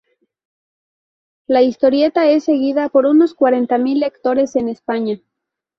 [1.45, 5.21] La historieta es seguida por unos cuarenta mil lectores en España.